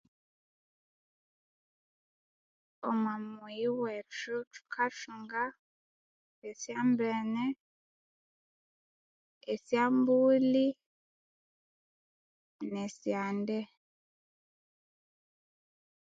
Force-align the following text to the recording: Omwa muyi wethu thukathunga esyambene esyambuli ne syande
Omwa 2.87 3.13
muyi 3.31 3.67
wethu 3.81 4.35
thukathunga 4.53 5.43
esyambene 6.49 7.43
esyambuli 9.53 10.67
ne 12.73 12.83
syande 12.97 13.59